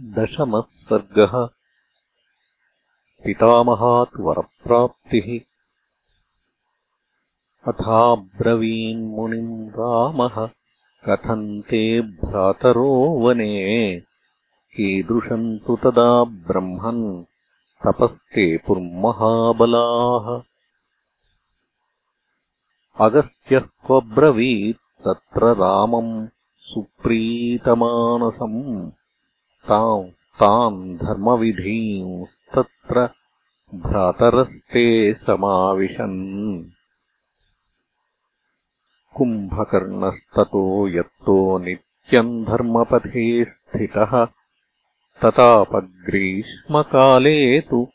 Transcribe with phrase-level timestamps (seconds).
[0.00, 1.48] दशमः सर्गः।
[3.24, 5.40] पितामहात् वरप्राप्तिः।
[7.72, 10.50] अथाब्रवीन्मुनिम् रामः।
[11.08, 14.02] कथम् ते भ्रातरो वने
[14.76, 17.24] कीदृशम् तु तदा ब्रह्मन्।
[17.86, 20.42] तपस्ते पुर्महाबलाः।
[23.06, 26.28] अगस्त्यः क्वब्रवीत् तत्र रामम्
[26.60, 28.90] सुप्रीतमानसम्
[29.70, 33.08] तान् धर्मविधींस्तत्र
[33.74, 36.64] भ्रातरस्ते समाविशन्।
[39.16, 44.28] कुम्भकर्णस्ततो यत्तो नित्यम् धर्मपथे स्थितः।
[45.22, 47.88] ततापग्रीष्मकाले तु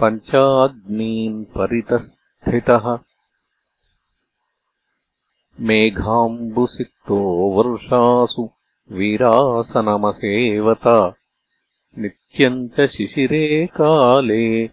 [0.00, 2.98] पञ्चाग्नीन् परितः स्थितः
[5.60, 8.50] मेघाम्बुसिक्तो वर्षासु
[8.92, 11.14] वीरासनमसेवत
[11.98, 14.70] नित्यम् च शिशिरे काले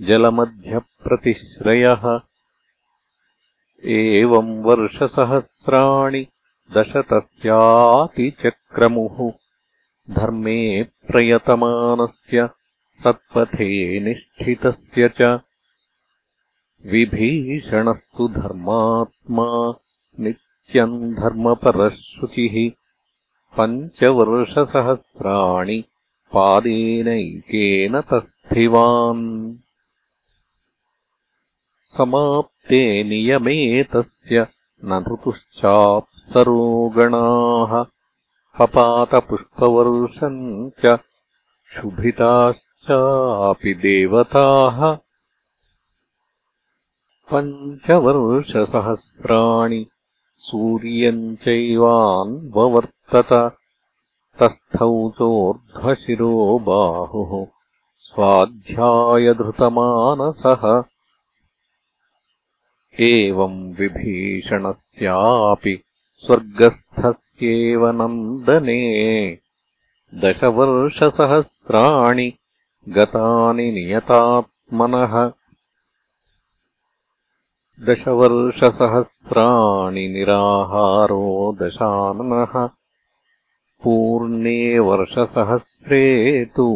[0.00, 2.20] जलमध्यप्रतिश्रयः।
[3.84, 6.26] एवम् वर्षसहस्राणि
[6.76, 9.32] दश तस्यातिचक्रमुः
[10.10, 12.48] धर्मे प्रयतमानस्य
[13.04, 15.40] सत्पथे निष्ठितस्य च।
[16.86, 19.74] विभीषणस्तु धर्मात्मा
[20.20, 22.70] नित्यम् धर्मपरः शुचिः।
[23.60, 25.84] पञ्चवर्षसहस्राणि
[26.32, 29.56] पादेनैकेन तस्थिवान्।
[31.84, 34.46] समाप्ते नियमे तस्य
[34.84, 37.84] न ऋतुश्चाप्सरोगणाः।
[38.58, 40.98] पपातपुष्पवर्षम् च
[41.74, 44.98] शुभिताश्चापि देवताः।
[47.32, 49.86] पञ्चवर्षसहस्राणि
[50.38, 53.56] सूर्यम् चैवान्ववर्तत
[54.42, 55.10] तस्थौ
[55.78, 57.46] चोर्ध्वशिरो बाहुः
[57.98, 60.84] स्वाध्यायधृतमानसः।
[63.00, 65.82] एवम् विभीषणस्यापि
[66.18, 69.38] स्वर्गस्थस्येव नन्दने।
[70.14, 72.32] दशवर्षसहस्राणि
[72.88, 75.32] गतानि नियतात्मनः।
[77.88, 82.77] दशवर्षसहस्राणि निराहारो दशाननः
[83.84, 86.06] पूर्णे वर्षसहस्रे
[86.56, 86.66] तु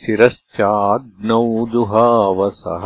[0.00, 2.84] शिरश्चाग्नौ जुहावसः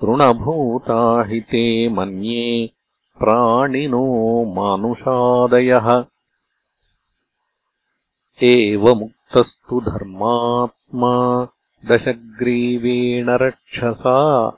[0.00, 2.70] तृणभूता हि ते मन्ये
[3.18, 6.04] प्राणिनो मानुषादयः।
[8.42, 11.46] एवमुक्तस्तु धर्मात्मा
[11.86, 14.52] दशग्रीवेण रक्षसा।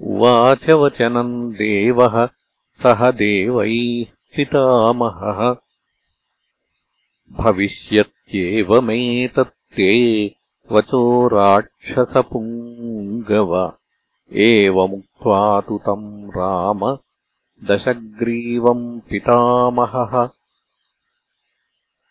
[0.00, 2.28] उवाच वचनम् देवः
[2.82, 4.06] सह देवैः
[4.36, 5.56] पितामहः
[8.28, 10.30] भविष्यत्येवमेतत्ते
[10.72, 13.72] वचो राक्षसपुङ्गव।
[14.32, 16.98] एवमुक्त्वा तु तम् राम
[17.64, 20.28] दशग्रीवम् पितामहः।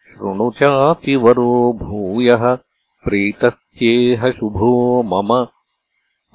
[0.07, 2.57] शृणु चापि वरो भूयः
[3.03, 5.47] प्रीतस्येह शुभो मम।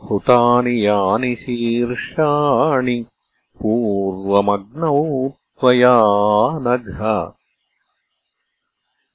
[0.07, 3.05] हुतानि यानि शीर्षाणि
[3.63, 6.03] पूर्वमग्नौ त्वया
[6.59, 7.33] नघ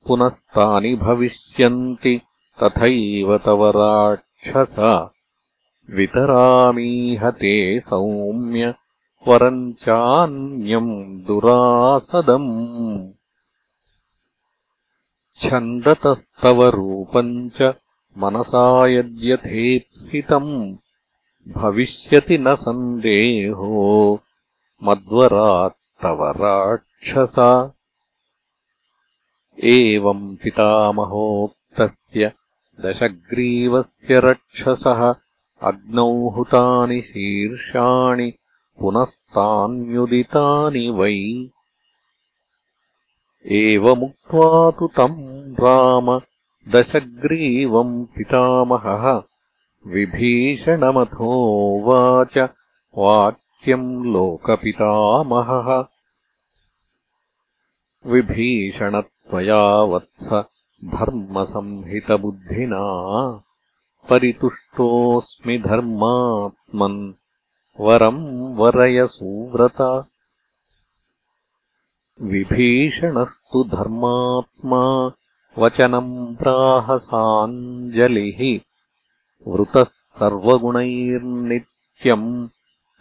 [0.08, 2.22] पुनस्तानि भविष्यन्ति।
[2.64, 4.76] तथैव तव राक्षस।
[5.90, 8.76] वितरामीह ते सौम्य
[9.28, 13.10] वरम् चान्यम् दुरासदम्।
[15.42, 17.74] छन्दतस्तव रूपम् च
[18.18, 20.76] मनसा यद्यथेप्सितम्।
[21.58, 24.20] भविष्यति न सन्देहो।
[24.84, 27.72] मद्वरात्तव राक्षस
[29.64, 32.32] एवम् पितामहोक्तस्य
[32.86, 35.16] दशग्रीवस्य रक्षसः
[35.62, 38.34] अग्नौ हुतानि शीर्षाणि
[38.80, 41.50] पुनस्तान्युदितानि वै।
[43.52, 46.22] एवमुक्त्वा तु तम् राम
[46.70, 49.22] दशग्रीवम् पितामहः
[49.88, 52.50] विभीषणमथोवाच
[52.98, 55.86] वाक्यम् लोकपितामहः
[58.12, 59.62] विभीषणत्वया
[59.92, 60.28] वत्स
[60.96, 62.82] धर्मसंहितबुद्धिना
[64.10, 67.00] परितुष्टोऽस्मि धर्मात्मन्
[67.86, 68.22] वरम्
[68.60, 69.80] वरय सुव्रत
[72.32, 74.82] विभीषणस्तु धर्मात्मा
[75.64, 78.42] वचनम् प्राहसाञ्जलिः
[79.54, 79.90] वृतः
[80.20, 82.30] सर्वगुणैर्नित्यम्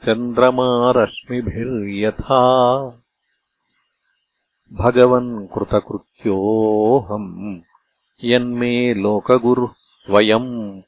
[0.06, 2.43] चन्द्रमारश्मिभिर्यथा
[4.72, 7.60] भगवन् कृतकृत्योऽहम्
[8.24, 10.80] यन्मे लोकगुरुः स्वयम्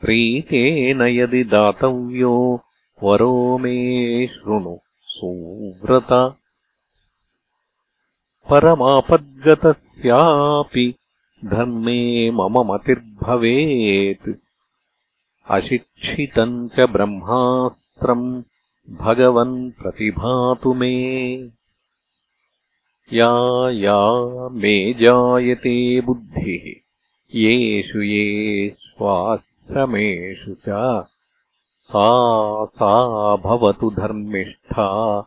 [0.00, 2.60] प्रीतेन यदि दातव्यो
[3.02, 6.34] वरो मे शृणु सुव्रत।
[8.50, 10.94] परमापद्गतस्यापि
[11.44, 14.28] धर्मे मम मतिर्भवेत्।
[15.50, 18.42] अशिक्षितम् च ब्रह्मास्त्रम्
[18.90, 21.36] भगवन् प्रतिभातु मे
[23.12, 26.82] या या मे जायते बुद्धिः।
[27.34, 31.06] येषु ये स्वाश्रमेषु च
[31.82, 35.22] सा सा भवतु धर्मिष्ठा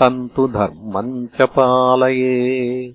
[0.00, 2.94] तन्तु धर्मम् च पालये।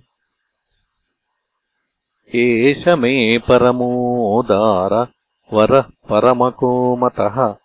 [2.35, 5.07] एष मे परमोदार
[5.53, 7.55] वरः परमकोमतः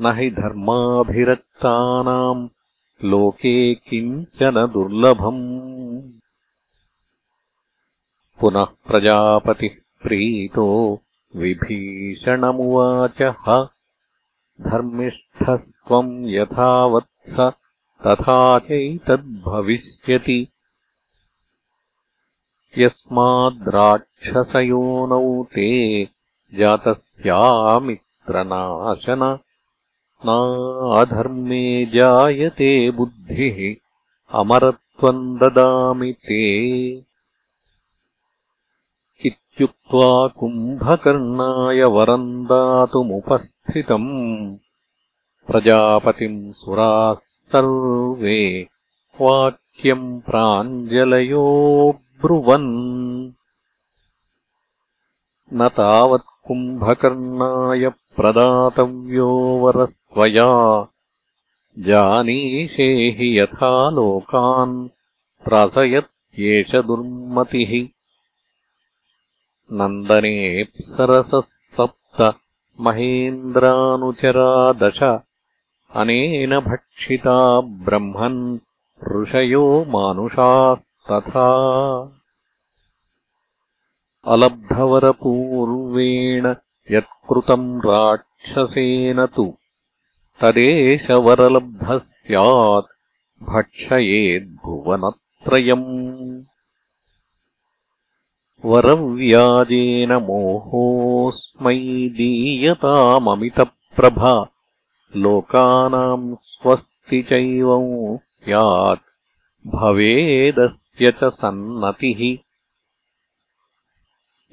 [0.00, 2.48] न हि धर्माभिरक्तानाम्
[3.04, 6.12] लोके किञ्चन दुर्लभम्।
[8.40, 11.00] पुनः प्रजापतिः प्रीतो
[11.36, 13.68] विभीषणमुवाचः।
[14.60, 17.52] धर्मिष्ठस्त्वम् यथावत्स
[18.06, 20.48] तथा चैतद्भविष्यति।
[22.78, 26.08] यस्माद्राक्षसयोनौ ते
[26.54, 29.38] जातस्यामित्रनाशन
[30.26, 33.74] नाधर्मे जायते बुद्धिः।
[34.38, 37.02] अमरत्वम् ददामि ते।
[39.26, 44.56] इत्युक्त्वा कुम्भकर्णाय वरम् दातुमुपस्थितम्।
[45.46, 47.14] प्रजापतिम् सुराः
[47.52, 48.66] सर्वे
[49.20, 53.30] वाक्यम् प्राञ्जलयो ब्रुवन्
[55.52, 59.58] न तावत् कुम्भकर्णाय प्रदातव्यो
[60.16, 60.88] वरस्त्वया
[61.78, 64.88] जानीषे हि यथा लोकान्
[65.44, 67.88] त्रासयत्येष दुर्मतिः।
[69.72, 71.42] नन्दनेऽप्सरसः
[71.76, 72.34] सप्त
[72.80, 75.20] महेन्द्रानुचरा दश
[75.96, 78.58] अनेन भक्षिता ब्रह्मन्
[79.16, 81.48] ऋषयो मानुषास्तथा।
[84.26, 86.54] अलब्धवरपूर्वेण
[86.90, 89.54] यत्कृतम् राक्षसेन तु
[90.40, 92.86] तदेष वरलब्धः स्यात्
[93.42, 96.42] भक्षयेद्भुवनत्रयम्।
[98.64, 104.46] वरव्याजेन मोहोऽस्मै दीयताममितप्रभा
[105.16, 109.00] लोकानाम् स्वस्ति चैवं स्यात्
[109.66, 112.38] भवेदस्य च सन्नतिः।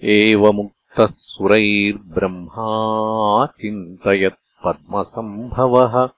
[0.03, 3.45] एवमुक्तः सुरैर्ब्रह्मा
[4.63, 6.09] चिन्तयत्पद्मसम्भवः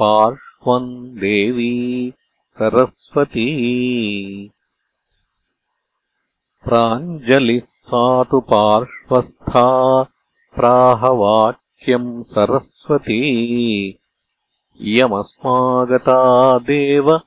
[0.00, 2.12] पार्श्वम् देवी
[2.48, 3.48] सरस्वती।
[6.64, 10.06] प्राञ्जलिः सा तु पार्श्वस्था
[10.54, 13.98] प्राहवाक्यम् सरस्वती।
[14.80, 17.20] इयमस्मागता देव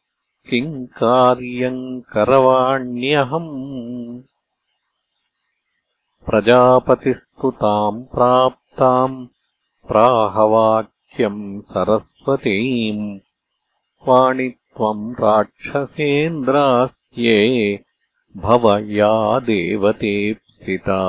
[0.49, 4.21] किम् कार्यम् करवाण्यहम्
[6.29, 9.27] प्रजापतिस्तु ताम् प्राप्ताम्
[9.87, 13.19] प्राहवाक्यम् सरस्वतीम्
[14.07, 17.79] वाणि त्वम् राक्षसेन्द्रास्ये
[18.37, 21.01] भव या देवतेप्सिता।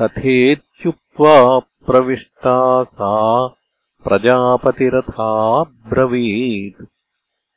[0.00, 3.48] तथेत्युक्त्वा प्रविष्टा सा
[4.04, 6.86] प्रजापतिरथाब्रवीत्।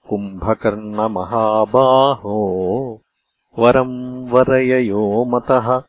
[0.10, 2.40] कुम्भकर्णमहाबाहो
[3.60, 5.84] वरम् वरययो मतः।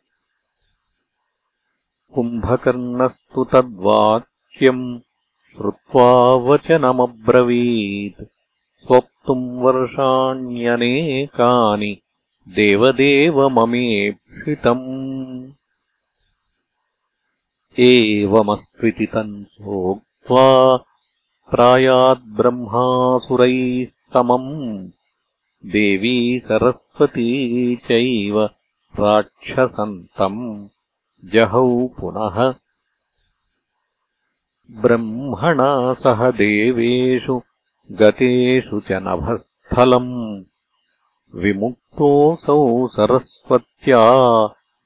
[2.15, 5.01] कुम्भकर्णस्तु तद्वाक्यम्
[5.57, 8.25] श्रुत्वा वचनमब्रवीत्।
[8.85, 12.01] स्वप्तुम् वर्षाण्यनेकानि
[12.49, 15.53] देवदेव ममेप्सितम्
[17.79, 20.79] एवमस्त्विति तम् सोक्त्वा
[21.51, 24.89] प्रायाद्ब्रह्मासुरैः समम्
[25.65, 28.45] देवी सरस्वती चैव
[29.01, 30.69] राक्षसन्तम्।
[31.25, 32.55] जहौ पुनः।
[34.81, 37.43] ब्रह्मणा सह देवेषु
[37.93, 40.45] गतेषु च नभस्थलम्।
[41.35, 44.07] विमुक्तोऽसौ सरस्वत्या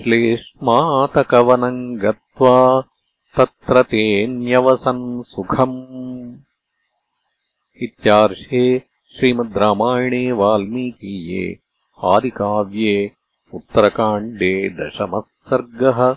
[0.03, 6.35] श्लेष्मातकवनम् गत्वा तत्र तेऽन्यवसन् सुखम्।
[7.81, 8.79] इत्यार्षे
[9.15, 11.59] श्रीमद् रामायणे वाल्मीकीये
[12.03, 13.11] आदिकाव्ये
[13.53, 16.15] उत्तरकाण्डे दशमः सर्गः